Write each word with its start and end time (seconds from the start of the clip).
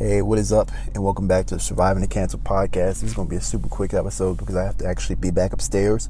Hey, 0.00 0.22
what 0.22 0.38
is 0.38 0.52
up? 0.52 0.70
And 0.94 1.02
welcome 1.02 1.26
back 1.26 1.46
to 1.46 1.56
the 1.56 1.60
Surviving 1.60 2.02
the 2.02 2.06
Cancel 2.06 2.38
podcast. 2.38 3.00
This 3.00 3.02
is 3.02 3.14
going 3.14 3.26
to 3.26 3.30
be 3.30 3.36
a 3.36 3.40
super 3.40 3.66
quick 3.66 3.92
episode 3.92 4.38
because 4.38 4.54
I 4.54 4.62
have 4.62 4.78
to 4.78 4.86
actually 4.86 5.16
be 5.16 5.32
back 5.32 5.52
upstairs. 5.52 6.08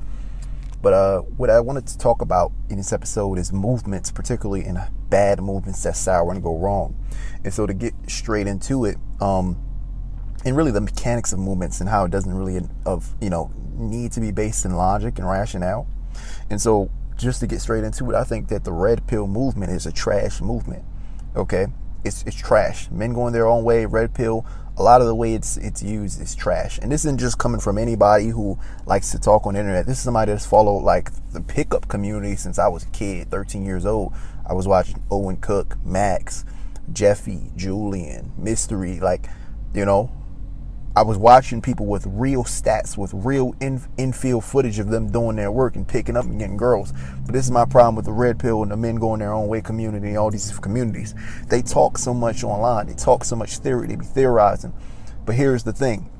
But 0.82 0.92
uh, 0.92 1.20
what 1.20 1.48
I 1.48 1.58
wanted 1.60 1.86
to 1.86 1.96
talk 1.96 2.20
about 2.20 2.52
in 2.68 2.76
this 2.76 2.92
episode 2.92 3.38
is 3.38 3.50
movements, 3.50 4.10
particularly 4.10 4.66
in 4.66 4.78
bad 5.08 5.40
movements 5.40 5.82
that 5.84 5.96
sour 5.96 6.30
and 6.30 6.42
go 6.42 6.58
wrong. 6.58 7.02
And 7.44 7.54
so 7.54 7.64
to 7.64 7.72
get 7.72 7.94
straight 8.08 8.46
into 8.46 8.84
it, 8.84 8.98
um, 9.22 9.56
and 10.44 10.54
really 10.54 10.70
the 10.70 10.82
mechanics 10.82 11.32
of 11.32 11.38
movements 11.38 11.80
and 11.80 11.88
how 11.88 12.04
it 12.04 12.10
doesn't 12.10 12.34
really 12.34 12.60
of 12.84 13.14
you 13.22 13.30
know 13.30 13.50
need 13.72 14.12
to 14.12 14.20
be 14.20 14.32
based 14.32 14.66
in 14.66 14.76
logic 14.76 15.18
and 15.18 15.26
rationale. 15.26 15.86
And 16.50 16.60
so 16.60 16.90
just 17.16 17.40
to 17.40 17.46
get 17.46 17.62
straight 17.62 17.84
into 17.84 18.10
it, 18.10 18.14
I 18.14 18.24
think 18.24 18.48
that 18.48 18.64
the 18.64 18.72
red 18.72 19.06
pill 19.06 19.26
movement 19.26 19.72
is 19.72 19.86
a 19.86 19.92
trash 19.92 20.42
movement. 20.42 20.84
Okay, 21.34 21.68
it's 22.04 22.22
it's 22.24 22.36
trash. 22.36 22.90
Men 22.90 23.12
going 23.12 23.32
their 23.32 23.46
own 23.46 23.64
way, 23.64 23.86
red 23.86 24.14
pill. 24.14 24.46
A 24.76 24.82
lot 24.82 25.00
of 25.00 25.08
the 25.08 25.14
way 25.14 25.34
it's 25.34 25.56
it's 25.56 25.82
used 25.82 26.20
is 26.20 26.34
trash. 26.34 26.78
And 26.78 26.92
this 26.92 27.04
isn't 27.04 27.18
just 27.18 27.38
coming 27.38 27.60
from 27.60 27.78
anybody 27.78 28.28
who 28.28 28.58
likes 28.86 29.10
to 29.10 29.18
talk 29.18 29.46
on 29.46 29.54
the 29.54 29.60
internet. 29.60 29.86
This 29.86 29.98
is 29.98 30.04
somebody 30.04 30.32
that's 30.32 30.46
followed 30.46 30.84
like 30.84 31.10
the 31.32 31.40
pickup 31.40 31.88
community 31.88 32.36
since 32.36 32.58
I 32.58 32.68
was 32.68 32.84
a 32.84 32.90
kid, 32.90 33.30
13 33.30 33.64
years 33.64 33.84
old. 33.84 34.12
I 34.46 34.52
was 34.54 34.68
watching 34.68 35.02
Owen 35.10 35.36
Cook, 35.36 35.76
Max, 35.84 36.44
Jeffy, 36.92 37.50
Julien, 37.56 38.32
Mystery, 38.38 39.00
like, 39.00 39.28
you 39.74 39.84
know, 39.84 40.10
I 40.98 41.02
was 41.02 41.16
watching 41.16 41.62
people 41.62 41.86
with 41.86 42.04
real 42.08 42.42
stats, 42.42 42.98
with 42.98 43.14
real 43.14 43.54
in, 43.60 43.80
infield 43.98 44.42
footage 44.42 44.80
of 44.80 44.88
them 44.88 45.12
doing 45.12 45.36
their 45.36 45.52
work 45.52 45.76
and 45.76 45.86
picking 45.86 46.16
up 46.16 46.24
and 46.24 46.40
getting 46.40 46.56
girls. 46.56 46.92
But 47.24 47.34
this 47.34 47.44
is 47.44 47.52
my 47.52 47.66
problem 47.66 47.94
with 47.94 48.04
the 48.04 48.10
red 48.10 48.40
pill 48.40 48.64
and 48.64 48.72
the 48.72 48.76
men 48.76 48.96
going 48.96 49.20
their 49.20 49.32
own 49.32 49.46
way 49.46 49.60
community, 49.60 50.08
and 50.08 50.18
all 50.18 50.32
these 50.32 50.58
communities. 50.58 51.14
They 51.46 51.62
talk 51.62 51.98
so 51.98 52.12
much 52.12 52.42
online, 52.42 52.88
they 52.88 52.94
talk 52.94 53.22
so 53.22 53.36
much 53.36 53.58
theory, 53.58 53.86
they 53.86 53.94
be 53.94 54.04
theorizing. 54.04 54.72
But 55.24 55.36
here's 55.36 55.62
the 55.62 55.72
thing. 55.72 56.10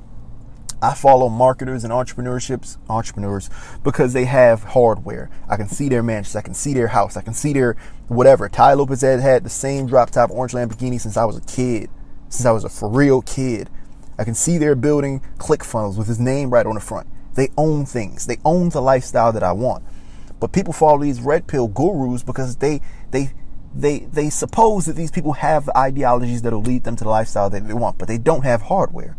I 0.81 0.95
follow 0.95 1.29
marketers 1.29 1.83
and 1.83 1.93
entrepreneurships, 1.93 2.77
entrepreneurs, 2.89 3.51
because 3.83 4.13
they 4.13 4.27
have 4.27 4.63
hardware. 4.63 5.29
I 5.49 5.57
can 5.57 5.67
see 5.67 5.89
their 5.89 6.05
mansion, 6.05 6.39
I 6.39 6.43
can 6.43 6.55
see 6.55 6.73
their 6.73 6.87
house, 6.87 7.17
I 7.17 7.23
can 7.23 7.35
see 7.35 7.53
their 7.53 7.75
whatever. 8.07 8.49
Tai 8.49 8.75
Lopez 8.75 9.01
had 9.01 9.19
had 9.19 9.43
the 9.43 9.51
same 9.51 9.89
drop 9.89 10.11
top 10.11 10.31
orange 10.31 10.53
Lamborghini 10.53 11.01
since 11.01 11.17
I 11.17 11.25
was 11.25 11.37
a 11.37 11.41
kid, 11.41 11.91
since 12.29 12.47
I 12.47 12.53
was 12.53 12.63
a 12.63 12.69
for 12.69 12.89
real 12.89 13.23
kid. 13.23 13.71
I 14.19 14.25
can 14.25 14.35
see 14.35 14.59
they're 14.59 14.75
building 14.75 15.23
ClickFunnels 15.39 15.97
with 15.97 16.09
his 16.09 16.19
name 16.19 16.51
right 16.51 16.67
on 16.67 16.75
the 16.75 16.81
front. 16.81 17.07
They 17.35 17.51
own 17.57 17.87
things. 17.87 18.27
They 18.27 18.39
own 18.45 18.71
the 18.71 18.83
lifestyle 18.83 19.33
that 19.33 19.45
I 19.45 19.53
want. 19.53 19.85
But 20.41 20.53
people 20.53 20.73
follow 20.73 20.99
these 20.99 21.21
red 21.21 21.47
pill 21.47 21.69
gurus 21.69 22.25
because 22.25 22.57
they 22.57 22.81
they 23.13 23.31
they 23.75 24.01
they 24.01 24.29
suppose 24.31 24.87
that 24.87 24.95
these 24.95 25.13
people 25.13 25.35
have 25.35 25.67
the 25.67 25.77
ideologies 25.79 26.43
that'll 26.43 26.63
lead 26.63 26.85
them 26.85 26.97
to 26.97 27.05
the 27.05 27.11
lifestyle 27.11 27.49
that 27.51 27.67
they 27.67 27.75
want, 27.75 27.99
but 27.99 28.09
they 28.09 28.19
don't 28.19 28.45
have 28.45 28.63
hardware. 28.63 29.17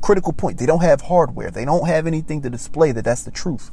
Critical 0.00 0.32
point. 0.32 0.58
They 0.58 0.66
don't 0.66 0.82
have 0.82 1.02
hardware. 1.02 1.50
They 1.50 1.64
don't 1.64 1.88
have 1.88 2.06
anything 2.06 2.40
to 2.42 2.50
display 2.50 2.92
that 2.92 3.04
that's 3.04 3.24
the 3.24 3.32
truth. 3.32 3.72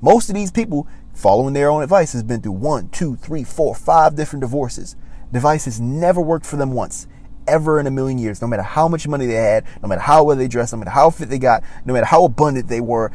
Most 0.00 0.30
of 0.30 0.34
these 0.34 0.50
people, 0.50 0.86
following 1.12 1.52
their 1.52 1.68
own 1.68 1.82
advice, 1.82 2.12
has 2.12 2.22
been 2.22 2.40
through 2.40 2.52
one, 2.52 2.88
two, 2.88 3.16
three, 3.16 3.44
four, 3.44 3.74
five 3.74 4.14
different 4.14 4.40
divorces. 4.40 4.96
Device 5.30 5.66
has 5.66 5.78
never 5.78 6.22
worked 6.22 6.46
for 6.46 6.56
them 6.56 6.72
once 6.72 7.06
ever 7.48 7.80
in 7.80 7.86
a 7.86 7.90
million 7.90 8.18
years, 8.18 8.40
no 8.40 8.48
matter 8.48 8.62
how 8.62 8.88
much 8.88 9.06
money 9.08 9.26
they 9.26 9.34
had, 9.34 9.64
no 9.82 9.88
matter 9.88 10.00
how 10.00 10.24
well 10.24 10.36
they 10.36 10.48
dressed, 10.48 10.72
no 10.72 10.78
matter 10.78 10.90
how 10.90 11.10
fit 11.10 11.28
they 11.28 11.38
got, 11.38 11.62
no 11.84 11.92
matter 11.92 12.06
how 12.06 12.24
abundant 12.24 12.68
they 12.68 12.80
were, 12.80 13.10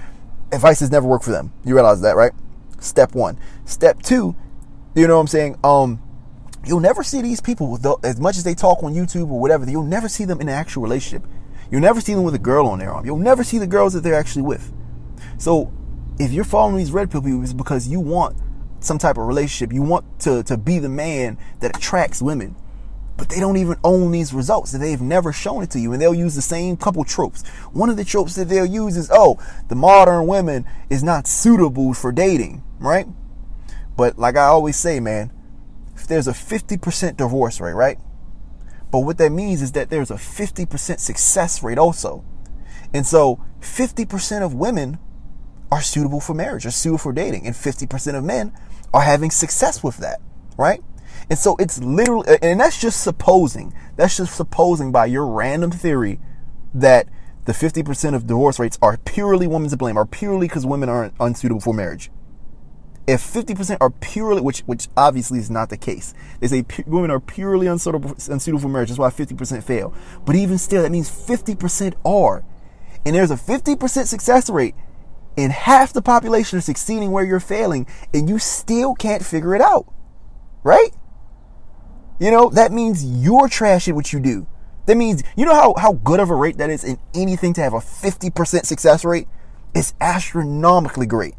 advice 0.52 0.80
has 0.80 0.92
never 0.92 1.08
worked 1.08 1.25
for 1.25 1.31
them. 1.31 1.52
You 1.64 1.75
realize 1.75 2.02
that, 2.02 2.16
right? 2.16 2.31
Step 2.80 3.16
one. 3.16 3.40
Step 3.66 4.02
two, 4.02 4.36
you 4.95 5.08
know 5.08 5.16
what 5.16 5.22
I'm 5.22 5.28
saying? 5.28 5.58
Um, 5.64 6.02
you'll 6.66 6.80
never 6.80 7.03
see 7.03 7.22
these 7.22 7.42
people 7.42 7.80
as 8.03 8.20
much 8.20 8.38
as 8.38 8.44
they 8.44 8.53
talk 8.53 8.84
on 8.84 8.94
YouTube 8.94 9.30
or 9.30 9.40
whatever. 9.40 9.70
You'll 9.70 9.84
never 9.84 10.09
see 10.09 10.25
them 10.25 10.42
in 10.42 10.50
an 10.50 10.56
actual 10.56 10.84
relationship. 10.84 11.28
You'll 11.72 11.81
never 11.81 12.02
see 12.02 12.14
them 12.14 12.23
with 12.23 12.36
a 12.36 12.40
girl 12.40 12.68
on 12.68 12.80
their 12.80 12.92
arm. 12.92 13.06
You'll 13.06 13.18
never 13.18 13.44
see 13.44 13.58
the 13.58 13.68
girls 13.68 13.94
that 13.94 14.02
they're 14.02 14.14
actually 14.14 14.44
with. 14.44 14.72
So, 15.38 15.73
if 16.20 16.31
you're 16.31 16.44
following 16.44 16.78
these 16.78 16.92
red 16.92 17.09
pill 17.09 17.22
people, 17.22 17.42
it's 17.42 17.53
because 17.53 17.88
you 17.88 18.00
want 18.00 18.38
some 18.80 19.00
type 19.00 19.18
of 19.18 19.25
relationship. 19.25 19.74
You 19.74 19.81
want 19.81 20.19
to 20.22 20.44
to 20.44 20.57
be 20.57 20.78
the 20.78 20.90
man 20.90 21.38
that 21.62 21.75
attracts 21.75 22.22
women 22.22 22.56
but 23.18 23.29
they 23.29 23.40
don't 23.40 23.57
even 23.57 23.78
own 23.84 24.12
these 24.12 24.34
results. 24.34 24.74
And 24.74 24.84
they've 24.84 25.01
never 25.01 25.31
shown 25.31 25.63
it 25.63 25.69
to 25.72 25.79
you, 25.79 25.94
and 25.94 26.01
they'll 26.01 26.13
use 26.13 26.35
the 26.35 26.41
same 26.41 26.78
couple 26.78 27.03
tropes. 27.03 27.46
One 27.72 27.90
of 27.90 27.97
the 27.97 28.03
tropes 28.03 28.35
that 28.35 28.50
they'll 28.50 28.66
use 28.66 28.97
is, 28.97 29.09
"Oh, 29.12 29.38
the 29.68 29.75
modern 29.75 30.28
woman 30.28 30.66
is 30.90 31.03
not 31.03 31.28
suitable 31.28 31.94
for 31.94 32.12
dating," 32.12 32.63
right? 32.79 33.07
But 33.96 34.18
like 34.18 34.35
I 34.35 34.46
always 34.46 34.75
say, 34.75 35.00
man, 35.00 35.31
if 35.96 36.07
there's 36.07 36.28
a 36.28 36.34
50% 36.34 37.18
divorce 37.18 37.62
rate, 37.62 37.74
right? 37.74 38.00
But 38.91 39.00
what 39.00 39.18
that 39.18 39.31
means 39.31 39.62
is 39.62 39.72
that 39.74 39.90
there's 39.90 40.12
a 40.12 40.18
50% 40.18 41.00
success 41.00 41.63
rate 41.63 41.78
also. 41.78 42.24
And 42.94 43.06
so 43.06 43.40
50% 43.59 44.44
of 44.44 44.53
women 44.53 45.00
are 45.72 45.81
suitable 45.81 46.19
for 46.19 46.34
marriage, 46.34 46.66
are 46.66 46.72
suitable 46.72 47.00
for 47.00 47.13
dating, 47.13 47.47
and 47.47 47.56
50% 47.56 48.16
of 48.16 48.24
men 48.24 48.51
are 48.94 49.01
having 49.01 49.31
success 49.31 49.84
with 49.84 49.97
that, 49.97 50.22
right? 50.57 50.84
And 51.29 51.38
so 51.40 51.56
it's 51.59 51.81
literally, 51.81 52.38
and 52.41 52.59
that's 52.59 52.79
just 52.79 53.01
supposing, 53.01 53.74
that's 53.96 54.18
just 54.18 54.35
supposing 54.35 54.91
by 54.91 55.06
your 55.06 55.28
random 55.28 55.72
theory 55.72 56.19
that 56.74 57.07
the 57.46 57.53
50% 57.53 58.16
of 58.16 58.28
divorce 58.28 58.59
rates 58.59 58.78
are 58.81 58.97
purely 58.97 59.47
women 59.47 59.69
to 59.69 59.78
blame, 59.78 59.97
are 59.97 60.06
purely 60.06 60.47
because 60.47 60.66
women 60.66 60.90
aren't 60.90 61.13
unsuitable 61.19 61.62
for 61.62 61.74
marriage. 61.74 62.09
If 63.06 63.22
50% 63.22 63.78
are 63.81 63.90
purely, 63.90 64.41
which 64.41 64.59
which 64.62 64.88
obviously 64.96 65.38
is 65.38 65.50
not 65.50 65.69
the 65.69 65.75
case, 65.75 66.13
they 66.40 66.47
say 66.47 66.63
pu- 66.63 66.85
women 66.88 67.12
are 67.12 67.19
purely 67.19 67.68
unsuitable, 67.68 68.12
unsuitable 68.30 68.62
for 68.62 68.69
marriage. 68.69 68.90
That's 68.90 69.00
why 69.00 69.09
50% 69.09 69.62
fail. 69.62 69.94
But 70.25 70.38
even 70.38 70.57
still, 70.57 70.84
that 70.84 70.91
means 70.91 71.09
50% 71.09 71.95
are. 72.06 72.45
And 73.06 73.13
there's 73.13 73.31
a 73.31 73.35
50% 73.35 74.06
success 74.06 74.50
rate, 74.50 74.75
and 75.38 75.51
half 75.51 75.91
the 75.91 76.01
population 76.01 76.57
is 76.57 76.63
succeeding 76.63 77.12
where 77.12 77.25
you're 77.25 77.41
failing, 77.41 77.88
and 78.13 78.30
you 78.30 78.40
still 78.40 78.94
can't 78.95 79.25
figure 79.25 79.53
it 79.53 79.62
out. 79.62 79.85
Right? 80.63 80.91
You 82.19 82.31
know, 82.31 82.50
that 82.50 82.72
means 82.72 83.03
you're 83.03 83.47
trash 83.47 83.88
at 83.88 83.96
what 83.96 84.13
you 84.13 84.19
do. 84.19 84.47
That 84.85 84.97
means, 84.97 85.24
you 85.35 85.46
know 85.46 85.56
how, 85.56 85.74
how 85.78 85.94
good 85.94 86.19
of 86.19 86.29
a 86.29 86.35
rate 86.35 86.57
that 86.57 86.69
is 86.69 86.84
in 86.84 86.97
anything 87.13 87.53
to 87.53 87.62
have 87.62 87.74
a 87.74 87.78
50% 87.78 88.66
success 88.66 89.06
rate? 89.06 89.28
It's 89.74 89.94
astronomically 90.01 91.06
great. 91.06 91.35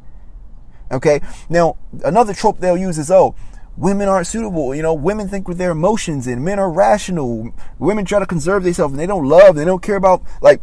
Okay? 0.90 1.20
Now, 1.48 1.76
another 2.04 2.32
trope 2.32 2.58
they'll 2.58 2.76
use 2.76 2.98
is, 2.98 3.10
oh, 3.10 3.34
women 3.76 4.08
aren't 4.08 4.26
suitable. 4.26 4.74
You 4.74 4.82
know, 4.82 4.94
women 4.94 5.28
think 5.28 5.46
with 5.46 5.58
their 5.58 5.72
emotions 5.72 6.26
and 6.26 6.44
men 6.44 6.58
are 6.58 6.70
rational. 6.70 7.52
Women 7.78 8.04
try 8.04 8.18
to 8.18 8.26
conserve 8.26 8.64
themselves 8.64 8.94
and 8.94 9.00
they 9.00 9.06
don't 9.06 9.28
love, 9.28 9.56
they 9.56 9.64
don't 9.64 9.82
care 9.82 9.96
about, 9.96 10.22
like, 10.40 10.60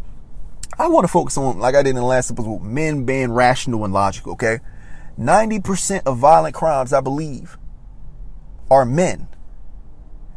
I 0.79 0.87
want 0.87 1.03
to 1.03 1.11
focus 1.11 1.37
on, 1.37 1.59
like 1.59 1.75
I 1.75 1.83
did 1.83 1.91
in 1.91 1.95
the 1.97 2.03
last 2.03 2.31
episode, 2.31 2.63
men 2.63 3.05
being 3.05 3.31
rational 3.31 3.85
and 3.85 3.93
logical, 3.93 4.33
okay? 4.33 4.59
90% 5.19 6.03
of 6.05 6.17
violent 6.17 6.55
crimes, 6.55 6.93
I 6.93 7.01
believe, 7.01 7.57
are 8.71 8.85
men 8.85 9.27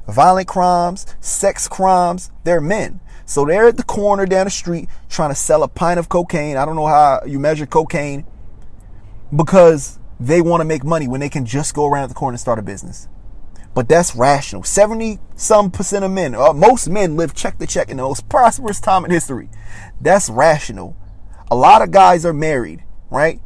violent 0.09 0.49
crimes, 0.49 1.07
sex 1.21 1.69
crimes, 1.69 2.31
they're 2.45 2.61
men. 2.61 3.01
So 3.27 3.45
they're 3.45 3.69
at 3.69 3.77
the 3.77 3.83
corner 3.83 4.27
down 4.27 4.45
the 4.45 4.51
street 4.51 4.89
trying 5.09 5.31
to 5.31 5.35
sell 5.35 5.63
a 5.63 5.69
pint 5.69 5.99
of 5.99 6.09
cocaine. 6.09 6.57
I 6.57 6.65
don't 6.65 6.77
know 6.77 6.87
how 6.87 7.23
you 7.27 7.39
measure 7.39 7.67
cocaine 7.67 8.27
because 9.35 9.99
they 10.21 10.41
want 10.41 10.61
to 10.61 10.65
make 10.65 10.85
money 10.85 11.09
when 11.09 11.21
they 11.21 11.29
can 11.29 11.47
just 11.47 11.75
go 11.75 11.87
around 11.87 12.09
the 12.09 12.15
corner 12.15 12.35
and 12.35 12.41
start 12.41 12.59
a 12.59 12.63
business. 12.63 13.09
But 13.75 13.89
that's 13.89 14.15
rational. 14.15 14.63
70 14.63 15.19
some 15.35 15.71
percent 15.71 16.05
of 16.05 16.11
men, 16.13 16.35
uh, 16.35 16.53
most 16.53 16.89
men 16.89 17.17
live 17.17 17.35
check 17.35 17.59
to 17.59 17.67
check 17.67 17.89
in 17.89 17.97
the 17.97 18.05
most 18.05 18.29
prosperous 18.29 18.81
time 18.81 19.05
in 19.05 19.11
history. 19.11 19.49
That's 20.01 20.31
rational. 20.31 20.97
A 21.51 21.57
lot 21.57 21.83
of 21.83 21.91
guys 21.91 22.25
are 22.25 22.33
married, 22.33 22.85
right? 23.11 23.41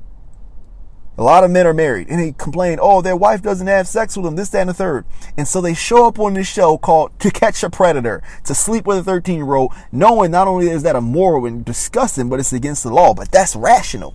A 1.18 1.22
lot 1.22 1.42
of 1.42 1.50
men 1.50 1.66
are 1.66 1.74
married 1.74 2.08
and 2.08 2.20
they 2.20 2.30
complain, 2.30 2.78
oh, 2.80 3.02
their 3.02 3.16
wife 3.16 3.42
doesn't 3.42 3.66
have 3.66 3.88
sex 3.88 4.16
with 4.16 4.24
them, 4.24 4.36
this, 4.36 4.50
that, 4.50 4.60
and 4.60 4.70
the 4.70 4.74
third. 4.74 5.04
And 5.36 5.48
so 5.48 5.60
they 5.60 5.74
show 5.74 6.06
up 6.06 6.20
on 6.20 6.34
this 6.34 6.46
show 6.46 6.78
called 6.78 7.18
To 7.18 7.32
Catch 7.32 7.64
a 7.64 7.70
Predator, 7.70 8.22
to 8.44 8.54
sleep 8.54 8.86
with 8.86 8.98
a 8.98 9.02
13 9.02 9.36
year 9.36 9.54
old, 9.54 9.72
knowing 9.90 10.30
not 10.30 10.46
only 10.46 10.68
is 10.68 10.84
that 10.84 10.94
immoral 10.94 11.44
and 11.44 11.64
disgusting, 11.64 12.28
but 12.28 12.38
it's 12.38 12.52
against 12.52 12.84
the 12.84 12.94
law. 12.94 13.14
But 13.14 13.32
that's 13.32 13.56
rational. 13.56 14.14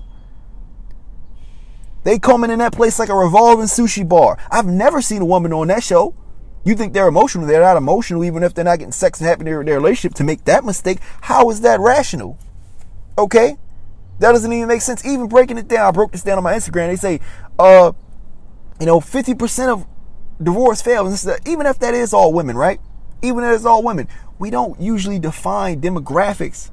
They 2.05 2.19
come 2.19 2.45
in 2.45 2.51
in 2.51 2.59
that 2.59 2.73
place 2.73 2.99
like 2.99 3.09
a 3.09 3.15
revolving 3.15 3.65
sushi 3.65 4.07
bar. 4.07 4.37
I've 4.49 4.65
never 4.65 5.01
seen 5.01 5.21
a 5.21 5.25
woman 5.25 5.51
on 5.51 5.67
that 5.67 5.83
show. 5.83 6.15
You 6.63 6.73
think 6.73 6.93
they're 6.93 7.09
emotional. 7.09 7.45
They're 7.45 7.59
not 7.59 7.75
emotional, 7.75 8.23
even 8.23 8.43
if 8.43 8.53
they're 8.53 8.63
not 8.63 8.79
getting 8.79 8.93
sex 8.93 9.19
and 9.19 9.27
happy 9.27 9.41
in 9.41 9.65
their 9.65 9.75
relationship 9.75 10.15
to 10.15 10.23
make 10.23 10.45
that 10.45 10.63
mistake. 10.63 10.99
How 11.21 11.49
is 11.49 11.59
that 11.61 11.81
rational? 11.81 12.39
Okay? 13.17 13.57
That 14.19 14.31
doesn't 14.31 14.51
even 14.51 14.67
make 14.67 14.81
sense. 14.81 15.05
Even 15.05 15.27
breaking 15.27 15.57
it 15.57 15.67
down, 15.67 15.87
I 15.87 15.91
broke 15.91 16.11
this 16.11 16.23
down 16.23 16.37
on 16.37 16.43
my 16.43 16.53
Instagram. 16.53 16.89
They 16.89 16.95
say, 16.95 17.19
uh, 17.59 17.91
you 18.79 18.85
know, 18.85 18.99
50% 18.99 19.67
of 19.69 19.85
divorce 20.41 20.81
fails. 20.81 21.27
Even 21.45 21.65
if 21.65 21.79
that 21.79 21.93
is 21.93 22.13
all 22.13 22.33
women, 22.33 22.55
right? 22.55 22.79
Even 23.21 23.43
if 23.43 23.51
it's 23.51 23.65
all 23.65 23.83
women, 23.83 24.07
we 24.39 24.49
don't 24.49 24.79
usually 24.79 25.19
define 25.19 25.81
demographics 25.81 26.71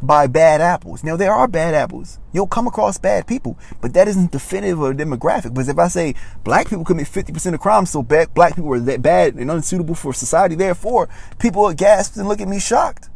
by 0.00 0.26
bad 0.26 0.60
apples. 0.60 1.02
Now 1.02 1.16
there 1.16 1.32
are 1.32 1.48
bad 1.48 1.74
apples. 1.74 2.18
You'll 2.32 2.46
come 2.46 2.66
across 2.66 2.98
bad 2.98 3.26
people, 3.26 3.58
but 3.80 3.94
that 3.94 4.08
isn't 4.08 4.30
definitive 4.30 4.80
of 4.80 4.90
a 4.92 4.94
demographic. 4.94 5.54
Because 5.54 5.68
if 5.68 5.78
I 5.78 5.88
say 5.88 6.14
black 6.44 6.68
people 6.68 6.84
commit 6.84 7.08
50% 7.08 7.54
of 7.54 7.60
crimes, 7.60 7.90
so 7.90 8.02
black 8.02 8.54
people 8.54 8.72
are 8.74 8.80
that 8.80 9.02
bad 9.02 9.34
and 9.34 9.50
unsuitable 9.50 9.94
for 9.94 10.12
society, 10.12 10.54
therefore 10.54 11.08
people 11.38 11.64
are 11.64 11.74
gasped 11.74 12.16
and 12.16 12.28
look 12.28 12.40
at 12.40 12.48
me 12.48 12.60
shocked. 12.60 13.10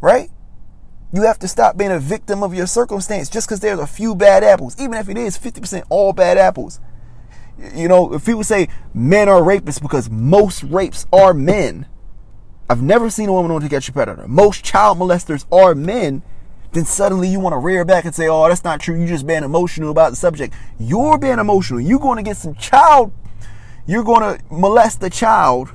Right? 0.00 0.30
You 1.14 1.22
have 1.22 1.38
to 1.38 1.48
stop 1.48 1.76
being 1.76 1.92
a 1.92 2.00
victim 2.00 2.42
of 2.42 2.54
your 2.54 2.66
circumstance 2.66 3.28
just 3.28 3.46
because 3.46 3.60
there's 3.60 3.78
a 3.78 3.86
few 3.86 4.16
bad 4.16 4.42
apples, 4.42 4.74
even 4.80 4.94
if 4.94 5.08
it 5.08 5.16
is 5.16 5.38
50% 5.38 5.84
all 5.88 6.12
bad 6.12 6.38
apples. 6.38 6.80
You 7.72 7.86
know, 7.86 8.14
if 8.14 8.26
people 8.26 8.42
say 8.42 8.68
men 8.92 9.28
are 9.28 9.40
rapists 9.40 9.80
because 9.80 10.10
most 10.10 10.64
rapes 10.64 11.06
are 11.12 11.32
men, 11.32 11.86
I've 12.68 12.82
never 12.82 13.10
seen 13.10 13.28
a 13.28 13.32
woman 13.32 13.52
want 13.52 13.62
to 13.62 13.70
catch 13.70 13.88
a 13.88 13.92
predator. 13.92 14.26
Most 14.26 14.64
child 14.64 14.98
molesters 14.98 15.46
are 15.52 15.72
men. 15.76 16.22
Then 16.72 16.84
suddenly 16.84 17.28
you 17.28 17.38
want 17.38 17.52
to 17.52 17.58
rear 17.58 17.84
back 17.84 18.04
and 18.04 18.12
say, 18.12 18.26
"Oh, 18.26 18.48
that's 18.48 18.64
not 18.64 18.80
true. 18.80 18.98
You 18.98 19.06
just 19.06 19.24
being 19.24 19.44
emotional 19.44 19.92
about 19.92 20.10
the 20.10 20.16
subject. 20.16 20.52
You're 20.80 21.16
being 21.16 21.38
emotional. 21.38 21.80
You're 21.80 22.00
going 22.00 22.16
to 22.16 22.24
get 22.24 22.36
some 22.36 22.56
child. 22.56 23.12
You're 23.86 24.02
going 24.02 24.22
to 24.22 24.44
molest 24.50 25.00
the 25.00 25.10
child 25.10 25.72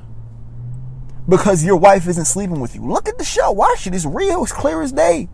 because 1.29 1.63
your 1.63 1.77
wife 1.77 2.07
isn't 2.07 2.25
sleeping 2.25 2.59
with 2.59 2.75
you. 2.75 2.85
Look 2.85 3.07
at 3.07 3.17
the 3.17 3.23
show. 3.23 3.51
Watch 3.51 3.87
it. 3.87 3.95
It's 3.95 4.05
real. 4.05 4.43
It's 4.43 4.51
clear 4.51 4.81
as 4.81 4.91
day. 4.91 5.29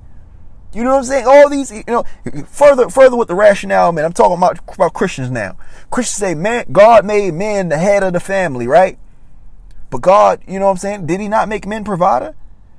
You 0.74 0.84
know 0.84 0.92
what 0.92 0.98
I'm 0.98 1.04
saying? 1.06 1.26
All 1.26 1.50
these, 1.50 1.72
you 1.72 1.84
know, 1.88 2.04
further, 2.48 2.90
further 2.90 3.16
with 3.16 3.30
the 3.30 3.36
rationale, 3.36 3.94
man. 3.94 4.04
I'm 4.04 4.12
talking 4.12 4.38
about 4.38 4.60
about 4.74 4.94
Christians 4.94 5.32
now. 5.32 5.58
Christians 5.90 6.18
say, 6.18 6.36
man, 6.36 6.66
God 6.70 7.06
made 7.06 7.34
men 7.34 7.70
the 7.70 7.78
head 7.78 8.04
of 8.04 8.12
the 8.12 8.20
family, 8.20 8.68
right? 8.68 9.00
But 9.90 10.02
God, 10.02 10.44
you 10.46 10.60
know 10.60 10.66
what 10.66 10.72
I'm 10.72 10.78
saying? 10.78 11.06
Did 11.06 11.22
he 11.22 11.30
not 11.30 11.48
make 11.48 11.66
men 11.66 11.86
provider? 11.86 12.36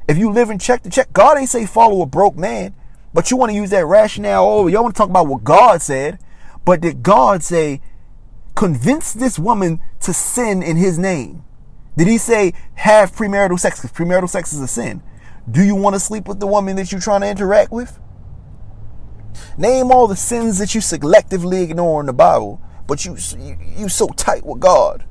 If 0.07 0.19
you 0.19 0.31
live 0.31 0.51
in 0.51 0.59
check 0.59 0.83
to 0.83 0.91
check, 0.91 1.13
God 1.15 1.39
ain't 1.39 1.49
say 1.49 1.65
follow 1.65 2.03
a 2.03 2.07
broke 2.07 2.37
man. 2.37 2.75
But 3.15 3.31
you 3.31 3.39
want 3.39 3.51
to 3.51 3.57
use 3.57 3.71
that 3.71 3.87
rationale 3.87 4.45
over. 4.45 4.69
Y'all 4.69 4.83
want 4.83 4.95
to 4.95 4.99
talk 4.99 5.09
about 5.09 5.27
what 5.27 5.43
God 5.43 5.81
said. 5.81 6.19
But 6.67 6.83
did 6.83 7.03
God 7.03 7.43
say, 7.43 7.81
convince 8.55 9.15
this 9.15 9.39
woman 9.39 9.81
to 10.01 10.13
sin 10.13 10.63
in 10.63 10.77
his 10.77 10.99
name? 10.99 11.46
Did 11.97 12.09
he 12.09 12.19
say 12.19 12.53
have 12.75 13.13
premarital 13.13 13.59
sex? 13.59 13.81
Because 13.81 13.97
premarital 13.97 14.29
sex 14.29 14.53
is 14.53 14.61
a 14.61 14.69
sin. 14.69 15.03
Do 15.51 15.63
you 15.63 15.75
want 15.75 15.95
to 15.95 16.01
sleep 16.01 16.29
with 16.29 16.41
the 16.41 16.47
woman 16.47 16.77
that 16.77 16.93
you're 16.93 17.01
trying 17.01 17.23
to 17.23 17.29
interact 17.29 17.73
with? 17.73 17.99
Name 19.57 19.91
all 19.91 20.07
the 20.07 20.17
sins 20.17 20.59
that 20.59 20.75
you 20.75 20.81
selectively 20.81 21.63
ignore 21.63 22.01
in 22.01 22.07
the 22.07 22.13
Bible, 22.13 22.61
but 22.87 23.05
you 23.05 23.17
you, 23.39 23.57
you 23.77 23.89
so 23.89 24.09
tight 24.09 24.45
with 24.45 24.61
God 24.61 25.05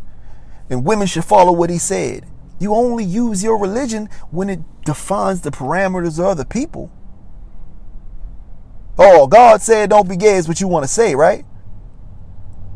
and 0.69 0.85
women 0.85 1.07
should 1.07 1.25
follow 1.25 1.51
what 1.51 1.69
he 1.69 1.77
said. 1.77 2.25
You 2.59 2.73
only 2.73 3.03
use 3.03 3.43
your 3.43 3.57
religion 3.57 4.09
when 4.31 4.49
it 4.49 4.61
defines 4.85 5.41
the 5.41 5.51
parameters 5.51 6.19
of 6.19 6.25
other 6.25 6.45
people. 6.45 6.91
Oh, 8.97 9.27
God 9.27 9.61
said 9.61 9.89
don't 9.89 10.07
be 10.07 10.15
gay 10.15 10.35
is 10.35 10.47
what 10.47 10.61
you 10.61 10.67
want 10.67 10.83
to 10.83 10.87
say, 10.87 11.15
right? 11.15 11.45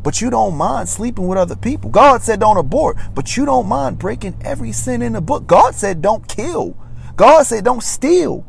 But 0.04 0.22
you 0.22 0.30
don't 0.30 0.56
mind 0.56 0.88
sleeping 0.88 1.28
with 1.28 1.38
other 1.38 1.56
people. 1.56 1.90
God 1.90 2.22
said 2.22 2.40
don't 2.40 2.58
abort, 2.58 2.98
but 3.14 3.36
you 3.36 3.46
don't 3.46 3.68
mind 3.68 4.00
breaking 4.00 4.38
every 4.42 4.72
sin 4.72 5.02
in 5.02 5.14
the 5.14 5.22
book. 5.22 5.46
God 5.46 5.76
said 5.76 6.02
don't 6.02 6.28
kill. 6.28 6.78
God 7.16 7.44
said 7.44 7.66
don't 7.66 7.84
steal. 7.84 8.46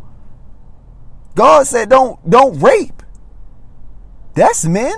God 1.35 1.67
said 1.67 1.89
don't 1.89 2.29
don't 2.29 2.61
rape. 2.61 3.03
That's 4.35 4.65
men. 4.65 4.95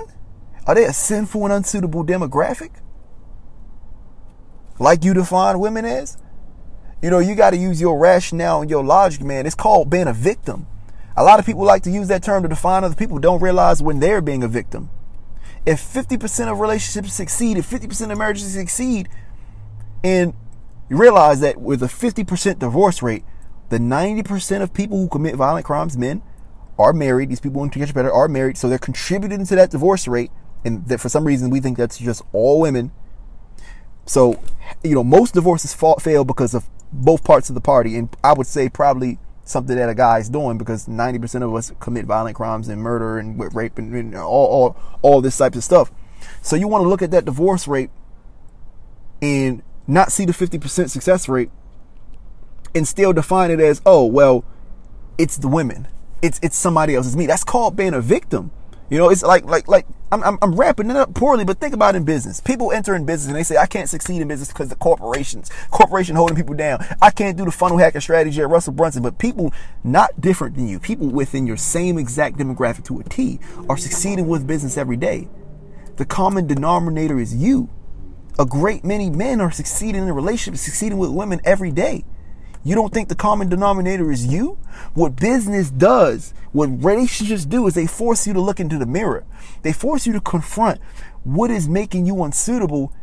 Are 0.65 0.75
they 0.75 0.85
a 0.85 0.93
sinful 0.93 1.45
and 1.45 1.53
unsuitable 1.53 2.05
demographic? 2.05 2.71
like 4.79 5.03
you 5.03 5.13
define 5.13 5.59
women 5.59 5.85
as? 5.85 6.17
You 7.01 7.09
know, 7.09 7.19
you 7.19 7.35
got 7.35 7.51
to 7.51 7.57
use 7.57 7.81
your 7.81 7.97
rationale 7.97 8.61
and 8.61 8.69
your 8.69 8.83
logic, 8.83 9.21
man. 9.21 9.45
It's 9.45 9.55
called 9.55 9.89
being 9.89 10.07
a 10.07 10.13
victim. 10.13 10.67
A 11.15 11.23
lot 11.23 11.39
of 11.39 11.45
people 11.45 11.63
like 11.63 11.83
to 11.83 11.91
use 11.91 12.07
that 12.07 12.23
term 12.23 12.43
to 12.43 12.49
define 12.49 12.83
other 12.83 12.95
people, 12.95 13.19
don't 13.19 13.41
realize 13.41 13.81
when 13.81 13.99
they're 13.99 14.21
being 14.21 14.43
a 14.43 14.47
victim. 14.47 14.89
If 15.65 15.79
50% 15.79 16.51
of 16.51 16.59
relationships 16.59 17.13
succeed, 17.13 17.57
if 17.57 17.69
50% 17.69 18.11
of 18.11 18.17
marriages 18.17 18.53
succeed, 18.53 19.07
and 20.03 20.33
you 20.89 20.97
realize 20.97 21.39
that 21.39 21.61
with 21.61 21.81
a 21.81 21.87
50% 21.87 22.59
divorce 22.59 23.01
rate, 23.01 23.23
the 23.69 23.77
90% 23.77 24.61
of 24.61 24.73
people 24.73 24.97
who 24.97 25.07
commit 25.07 25.35
violent 25.35 25.65
crimes, 25.65 25.97
men, 25.97 26.21
are 26.77 26.91
married. 26.91 27.29
These 27.29 27.39
people 27.39 27.63
who 27.63 27.69
get 27.69 27.93
better 27.93 28.11
are 28.11 28.27
married, 28.27 28.57
so 28.57 28.67
they're 28.67 28.77
contributing 28.77 29.45
to 29.45 29.55
that 29.55 29.71
divorce 29.71 30.07
rate. 30.07 30.31
And 30.65 30.87
that 30.87 30.99
for 30.99 31.09
some 31.09 31.25
reason 31.25 31.49
we 31.49 31.59
think 31.59 31.77
that's 31.77 31.97
just 31.97 32.21
all 32.31 32.61
women 32.61 32.91
so, 34.05 34.41
you 34.83 34.95
know, 34.95 35.03
most 35.03 35.33
divorces 35.33 35.73
fall, 35.73 35.97
fail 35.99 36.23
because 36.23 36.53
of 36.53 36.69
both 36.91 37.23
parts 37.23 37.49
of 37.49 37.55
the 37.55 37.61
party. 37.61 37.97
And 37.97 38.15
I 38.23 38.33
would 38.33 38.47
say 38.47 38.69
probably 38.69 39.19
something 39.43 39.75
that 39.75 39.89
a 39.89 39.95
guy 39.95 40.19
is 40.19 40.29
doing 40.29 40.57
because 40.57 40.87
90% 40.87 41.43
of 41.43 41.53
us 41.53 41.71
commit 41.79 42.05
violent 42.05 42.35
crimes 42.35 42.69
and 42.69 42.81
murder 42.81 43.19
and 43.19 43.53
rape 43.53 43.77
and, 43.77 43.93
and 43.93 44.15
all, 44.15 44.47
all, 44.47 44.77
all 45.01 45.21
this 45.21 45.37
types 45.37 45.57
of 45.57 45.63
stuff. 45.63 45.91
So 46.41 46.55
you 46.55 46.67
want 46.67 46.83
to 46.83 46.87
look 46.87 47.01
at 47.01 47.11
that 47.11 47.25
divorce 47.25 47.67
rate 47.67 47.89
and 49.21 49.61
not 49.87 50.11
see 50.11 50.25
the 50.25 50.33
50% 50.33 50.89
success 50.89 51.27
rate 51.27 51.49
and 52.73 52.87
still 52.87 53.13
define 53.13 53.51
it 53.51 53.59
as, 53.59 53.81
oh, 53.85 54.05
well, 54.05 54.45
it's 55.17 55.37
the 55.37 55.47
women. 55.47 55.87
It's, 56.21 56.39
it's 56.41 56.57
somebody 56.57 56.95
else. 56.95 57.05
It's 57.05 57.15
me. 57.15 57.27
That's 57.27 57.43
called 57.43 57.75
being 57.75 57.93
a 57.93 58.01
victim. 58.01 58.51
You 58.89 58.97
know, 58.97 59.09
it's 59.09 59.23
like 59.23 59.45
like 59.45 59.67
like 59.67 59.87
I'm, 60.11 60.23
I'm, 60.23 60.37
I'm 60.43 60.55
wrapping 60.55 60.91
it 60.91 60.95
up 60.95 61.15
poorly, 61.15 61.43
but 61.43 61.59
think 61.59 61.73
about 61.73 61.95
in 61.95 62.03
business. 62.03 62.39
People 62.39 62.71
enter 62.71 62.93
in 62.93 63.03
business 63.03 63.27
and 63.27 63.35
they 63.35 63.41
say, 63.41 63.57
I 63.57 63.65
can't 63.65 63.89
succeed 63.89 64.21
in 64.21 64.27
business 64.27 64.49
because 64.49 64.69
the 64.69 64.75
corporations, 64.75 65.49
corporation 65.71 66.15
holding 66.15 66.35
people 66.35 66.53
down. 66.53 66.85
I 67.01 67.09
can't 67.09 67.35
do 67.35 67.45
the 67.45 67.51
funnel 67.51 67.79
hacking 67.79 68.01
strategy 68.01 68.39
at 68.39 68.47
Russell 68.47 68.73
Brunson, 68.73 69.01
but 69.01 69.17
people 69.17 69.51
not 69.83 70.21
different 70.21 70.55
than 70.55 70.67
you, 70.67 70.79
people 70.79 71.07
within 71.07 71.47
your 71.47 71.57
same 71.57 71.97
exact 71.97 72.37
demographic 72.37 72.85
to 72.85 72.99
a 72.99 73.03
T 73.03 73.39
are 73.67 73.77
succeeding 73.77 74.27
with 74.27 74.45
business 74.45 74.77
every 74.77 74.97
day. 74.97 75.27
The 75.95 76.05
common 76.05 76.45
denominator 76.45 77.19
is 77.19 77.35
you. 77.35 77.69
A 78.37 78.45
great 78.45 78.83
many 78.83 79.09
men 79.09 79.41
are 79.41 79.51
succeeding 79.51 80.03
in 80.07 80.13
relationships, 80.13 80.61
succeeding 80.61 80.99
with 80.99 81.09
women 81.09 81.41
every 81.43 81.71
day. 81.71 82.03
You 82.63 82.75
don't 82.75 82.93
think 82.93 83.09
the 83.09 83.15
common 83.15 83.49
denominator 83.49 84.11
is 84.11 84.25
you? 84.25 84.57
What 84.93 85.17
business 85.17 85.69
does, 85.69 86.33
what 86.53 86.67
relationships 86.83 87.45
do 87.45 87.67
is 87.67 87.73
they 87.73 87.87
force 87.87 88.25
you 88.25 88.33
to 88.33 88.39
look 88.39 88.59
into 88.59 88.77
the 88.77 88.85
mirror. 88.85 89.25
They 89.63 89.73
force 89.73 90.07
you 90.07 90.13
to 90.13 90.21
confront 90.21 90.79
what 91.23 91.51
is 91.51 91.67
making 91.67 92.05
you 92.05 92.23
unsuitable 92.23 92.93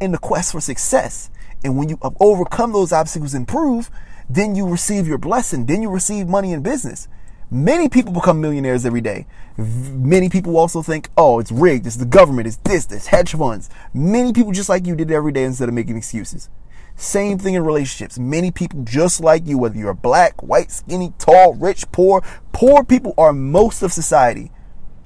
in 0.00 0.12
the 0.12 0.18
quest 0.18 0.52
for 0.52 0.60
success. 0.60 1.30
And 1.62 1.76
when 1.76 1.88
you 1.88 1.98
overcome 2.20 2.72
those 2.72 2.92
obstacles 2.92 3.34
and 3.34 3.42
improve, 3.42 3.90
then 4.30 4.54
you 4.54 4.66
receive 4.66 5.06
your 5.06 5.18
blessing. 5.18 5.66
Then 5.66 5.82
you 5.82 5.90
receive 5.90 6.26
money 6.26 6.52
in 6.52 6.62
business. 6.62 7.06
Many 7.50 7.90
people 7.90 8.14
become 8.14 8.40
millionaires 8.40 8.86
every 8.86 9.02
day. 9.02 9.26
Many 9.58 10.30
people 10.30 10.56
also 10.56 10.80
think, 10.80 11.10
oh, 11.18 11.38
it's 11.38 11.52
rigged. 11.52 11.86
It's 11.86 11.96
the 11.96 12.06
government. 12.06 12.46
It's 12.46 12.56
this, 12.56 12.86
this 12.86 13.08
hedge 13.08 13.32
funds. 13.32 13.68
Many 13.92 14.32
people 14.32 14.52
just 14.52 14.70
like 14.70 14.86
you 14.86 14.96
did 14.96 15.10
every 15.10 15.32
day 15.32 15.44
instead 15.44 15.68
of 15.68 15.74
making 15.74 15.98
excuses. 15.98 16.48
Same 16.96 17.38
thing 17.38 17.54
in 17.54 17.64
relationships. 17.64 18.18
Many 18.18 18.50
people 18.50 18.84
just 18.84 19.20
like 19.20 19.46
you, 19.46 19.58
whether 19.58 19.76
you're 19.76 19.94
black, 19.94 20.42
white, 20.42 20.70
skinny, 20.70 21.12
tall, 21.18 21.54
rich, 21.54 21.90
poor, 21.92 22.22
poor 22.52 22.84
people 22.84 23.14
are 23.18 23.32
most 23.32 23.82
of 23.82 23.92
society, 23.92 24.50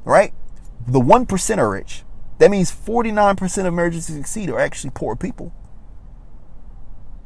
right? 0.05 0.35
The 0.87 1.01
1% 1.01 1.59
are 1.59 1.71
rich. 1.71 2.05
That 2.39 2.51
means 2.51 2.71
49% 2.71 3.67
of 3.67 3.75
marriages 3.75 4.07
that 4.09 4.15
succeed 4.15 4.51
are 4.51 4.61
actually 4.61 4.91
poor 4.91 5.17
people. 5.17 5.53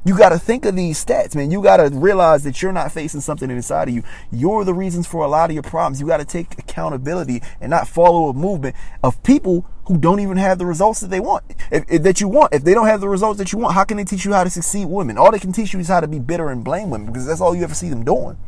You 0.02 0.16
got 0.16 0.30
to 0.30 0.38
think 0.38 0.64
of 0.64 0.76
these 0.76 1.04
stats, 1.04 1.34
man. 1.34 1.50
You 1.50 1.62
got 1.62 1.76
to 1.76 1.90
realize 1.90 2.42
that 2.44 2.62
you're 2.62 2.72
not 2.72 2.90
facing 2.90 3.20
something 3.20 3.50
inside 3.50 3.88
of 3.88 3.94
you. 3.94 4.02
You're 4.32 4.64
the 4.64 4.72
reasons 4.72 5.06
for 5.06 5.24
a 5.24 5.28
lot 5.28 5.50
of 5.50 5.54
your 5.54 5.62
problems. 5.62 6.00
You 6.00 6.06
got 6.06 6.18
to 6.18 6.24
take 6.24 6.58
accountability 6.58 7.42
and 7.60 7.68
not 7.68 7.86
follow 7.86 8.30
a 8.30 8.32
movement 8.32 8.76
of 9.02 9.22
people 9.22 9.66
who 9.90 9.98
don't 9.98 10.20
even 10.20 10.36
have 10.36 10.56
the 10.58 10.66
results 10.66 11.00
that 11.00 11.10
they 11.10 11.18
want, 11.18 11.42
if, 11.72 11.84
if, 11.90 12.04
that 12.04 12.20
you 12.20 12.28
want. 12.28 12.54
If 12.54 12.62
they 12.62 12.74
don't 12.74 12.86
have 12.86 13.00
the 13.00 13.08
results 13.08 13.38
that 13.38 13.50
you 13.50 13.58
want, 13.58 13.74
how 13.74 13.82
can 13.82 13.96
they 13.96 14.04
teach 14.04 14.24
you 14.24 14.32
how 14.32 14.44
to 14.44 14.50
succeed 14.50 14.86
women? 14.86 15.18
All 15.18 15.32
they 15.32 15.40
can 15.40 15.52
teach 15.52 15.72
you 15.72 15.80
is 15.80 15.88
how 15.88 15.98
to 15.98 16.06
be 16.06 16.20
bitter 16.20 16.48
and 16.48 16.62
blame 16.62 16.90
women 16.90 17.08
because 17.08 17.26
that's 17.26 17.40
all 17.40 17.56
you 17.56 17.64
ever 17.64 17.74
see 17.74 17.88
them 17.88 18.04
doing. 18.04 18.38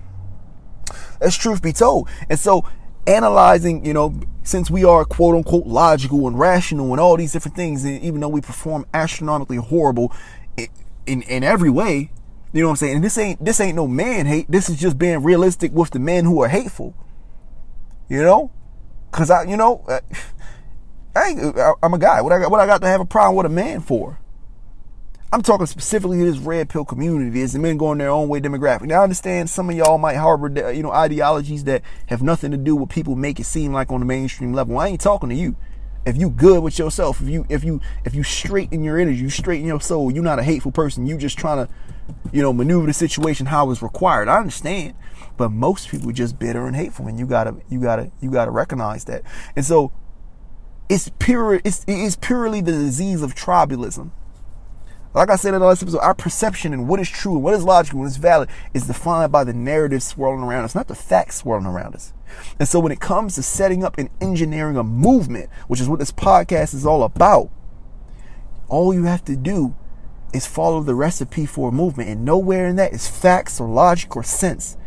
That's 1.19 1.37
truth 1.37 1.61
be 1.61 1.73
told. 1.73 2.09
And 2.31 2.39
so 2.39 2.65
analyzing, 3.09 3.85
you 3.85 3.93
know, 3.93 4.21
since 4.45 4.71
we 4.71 4.85
are 4.85 5.05
quote 5.05 5.35
unquote 5.35 5.67
logical 5.67 6.29
and 6.29 6.39
rational 6.39 6.93
and 6.93 7.01
all 7.01 7.17
these 7.17 7.33
different 7.33 7.57
things, 7.57 7.85
and 7.85 8.01
even 8.03 8.21
though 8.21 8.29
we 8.29 8.41
perform 8.41 8.87
astronomically 8.95 9.57
horrible 9.57 10.13
in 11.07 11.23
in 11.23 11.43
every 11.43 11.71
way. 11.71 12.13
You 12.53 12.61
know 12.61 12.69
what 12.69 12.73
I'm 12.73 12.77
saying? 12.77 12.95
And 12.97 13.05
this 13.05 13.19
ain't 13.19 13.45
this 13.45 13.59
ain't 13.59 13.75
no 13.75 13.89
man 13.89 14.27
hate. 14.27 14.49
This 14.49 14.69
is 14.69 14.79
just 14.79 14.97
being 14.97 15.25
realistic 15.25 15.73
with 15.73 15.91
the 15.91 15.99
men 15.99 16.25
who 16.25 16.41
are 16.41 16.49
hateful. 16.49 16.95
You 18.09 18.23
know, 18.23 18.53
because 19.11 19.31
I, 19.31 19.45
you 19.45 19.57
know, 19.57 19.85
uh, 19.89 20.01
I, 21.15 21.73
I'm 21.83 21.95
a 21.95 21.99
guy. 21.99 22.21
What 22.23 22.33
I 22.33 22.39
got, 22.41 22.51
what 22.51 22.61
I 22.61 22.67
got 22.67 22.81
to 22.83 22.87
have 22.87 23.01
a 23.01 23.05
problem 23.05 23.37
with 23.37 23.47
a 23.47 23.55
man 23.55 23.81
for? 23.81 24.19
I'm 25.35 25.41
talking 25.41 25.65
specifically 25.67 26.19
to 26.19 26.25
this 26.25 26.39
red 26.39 26.69
pill 26.69 26.85
community. 26.85 27.41
Is 27.41 27.55
the 27.55 27.59
men 27.59 27.79
going 27.79 27.99
their 27.99 28.11
own 28.11 28.29
way 28.29 28.41
demographic. 28.41 28.83
Now 28.83 29.01
I 29.01 29.05
understand 29.05 29.49
some 29.49 29.71
of 29.71 29.77
y'all 29.77 29.97
might 29.97 30.17
harbor, 30.17 30.73
you 30.73 30.83
know, 30.83 30.93
ideologies 30.93 31.65
that 31.65 31.83
have 32.07 32.23
nothing 32.23 32.51
to 32.51 32.59
do 32.59 32.77
with 32.77 32.91
people 32.91 33.17
make 33.17 33.41
it 33.41 33.45
seem 33.45 33.73
like 33.73 33.91
on 33.91 34.01
the 34.01 34.07
mainstream 34.07 34.53
level. 34.53 34.79
I 34.79 34.89
ain't 34.89 35.01
talking 35.01 35.31
to 35.31 35.35
you. 35.35 35.57
if 36.05 36.17
you 36.17 36.31
good 36.31 36.63
with 36.63 36.79
yourself, 36.79 37.21
if 37.21 37.29
you 37.29 37.47
if 37.49 37.65
you 37.65 37.81
if 38.05 38.15
you 38.15 38.23
straighten 38.23 38.83
your 38.83 38.99
energy, 38.99 39.19
you 39.19 39.31
straighten 39.31 39.67
your 39.67 39.81
soul, 39.81 40.11
you're 40.11 40.23
not 40.23 40.39
a 40.39 40.43
hateful 40.43 40.73
person. 40.73 41.07
You 41.07 41.17
just 41.17 41.39
trying 41.39 41.67
to, 41.67 41.73
you 42.33 42.43
know, 42.43 42.53
maneuver 42.53 42.87
the 42.87 42.93
situation 42.93 43.47
how 43.47 43.71
it's 43.71 43.83
required. 43.83 44.29
I 44.29 44.39
understand, 44.39 44.95
but 45.37 45.51
most 45.51 45.89
people 45.89 46.11
just 46.13 46.39
bitter 46.39 46.67
and 46.67 46.75
hateful, 46.75 47.07
and 47.07 47.19
you 47.19 47.27
gotta 47.27 47.57
you 47.69 47.81
gotta 47.81 48.11
you 48.21 48.31
gotta 48.31 48.51
recognize 48.51 49.05
that. 49.05 49.23
And 49.55 49.65
so, 49.65 49.93
it's 50.93 51.11
pure. 51.19 51.55
It's 51.65 51.85
it's 51.89 52.17
purely 52.17 52.61
the 52.61 52.73
disease 52.73 53.23
of 53.23 53.35
tribalism. 53.35 54.11
Like 55.15 55.31
I 55.31 55.37
said 55.37 55.55
in 55.55 55.61
the 55.61 55.67
last 55.67 55.83
episode, 55.83 56.01
our 56.01 56.15
perception 56.15 56.73
and 56.73 56.89
what 56.89 57.01
is 57.01 57.09
true 57.09 57.35
and 57.35 57.43
what 57.43 57.55
is 57.55 57.65
logical 57.65 57.99
and 57.99 58.05
what 58.05 58.11
is 58.11 58.17
valid 58.17 58.49
is 58.73 58.87
defined 58.87 59.33
by 59.33 59.45
the 59.45 59.53
narrative 59.53 60.03
swirling 60.03 60.43
around 60.43 60.65
us, 60.65 60.75
not 60.75 60.89
the 60.89 60.95
facts 60.95 61.37
swirling 61.37 61.67
around 61.67 61.95
us. 61.95 62.13
And 62.59 62.67
so 62.67 62.81
when 62.81 62.93
it 62.93 63.01
comes 63.01 63.35
to 63.35 63.43
setting 63.43 63.85
up 63.85 63.99
and 63.99 64.09
engineering 64.23 64.77
a 64.77 64.83
movement, 64.83 65.51
which 65.67 65.81
is 65.81 65.89
what 65.89 65.99
this 65.99 66.13
podcast 66.13 66.73
is 66.75 66.87
all 66.87 67.03
about, 67.03 67.51
all 68.69 68.95
you 68.95 69.05
have 69.05 69.25
to 69.27 69.37
do 69.37 69.75
is 70.33 70.47
follow 70.47 70.81
the 70.81 70.95
recipe 70.95 71.45
for 71.45 71.69
a 71.69 71.73
movement. 71.73 72.09
And 72.09 72.25
nowhere 72.25 72.67
in 72.67 72.77
that 72.77 72.95
is 72.95 73.07
facts 73.07 73.61
or 73.61 73.69
logic 73.69 74.17
or 74.17 74.23
sense. 74.23 74.79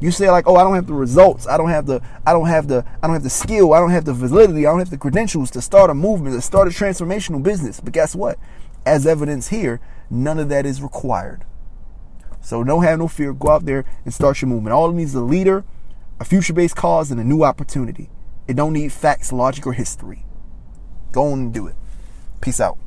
You 0.00 0.10
say 0.10 0.30
like, 0.30 0.46
"Oh, 0.46 0.56
I 0.56 0.62
don't 0.62 0.74
have 0.74 0.86
the 0.86 0.94
results. 0.94 1.46
I 1.46 1.56
don't 1.56 1.70
have 1.70 1.86
the 1.86 2.02
I 2.26 2.32
don't 2.32 2.46
have 2.46 2.68
the 2.68 2.84
I 3.02 3.06
don't 3.06 3.14
have 3.14 3.22
the 3.22 3.30
skill. 3.30 3.72
I 3.72 3.80
don't 3.80 3.90
have 3.90 4.04
the 4.04 4.12
validity. 4.12 4.66
I 4.66 4.70
don't 4.70 4.78
have 4.78 4.90
the 4.90 4.98
credentials 4.98 5.50
to 5.52 5.62
start 5.62 5.90
a 5.90 5.94
movement, 5.94 6.36
to 6.36 6.42
start 6.42 6.68
a 6.68 6.70
transformational 6.70 7.42
business." 7.42 7.80
But 7.80 7.92
guess 7.92 8.14
what? 8.14 8.38
As 8.84 9.06
evidence 9.06 9.48
here, 9.48 9.80
none 10.10 10.38
of 10.38 10.48
that 10.50 10.66
is 10.66 10.82
required. 10.82 11.44
So 12.40 12.62
don't 12.62 12.84
have 12.84 12.98
no 12.98 13.08
fear. 13.08 13.32
Go 13.32 13.50
out 13.50 13.64
there 13.64 13.84
and 14.04 14.14
start 14.14 14.40
your 14.40 14.48
movement. 14.48 14.74
All 14.74 14.90
it 14.90 14.94
needs 14.94 15.10
is 15.10 15.16
a 15.16 15.20
leader 15.22 15.64
a 16.18 16.24
future 16.24 16.52
based 16.52 16.76
cause, 16.76 17.10
and 17.10 17.20
a 17.20 17.24
new 17.24 17.42
opportunity. 17.42 18.08
It 18.48 18.56
don't 18.56 18.72
need 18.72 18.92
facts, 18.92 19.32
logic, 19.32 19.66
or 19.66 19.72
history. 19.72 20.24
Go 21.12 21.32
on 21.32 21.38
and 21.38 21.54
do 21.54 21.66
it. 21.66 21.76
Peace 22.40 22.60
out. 22.60 22.78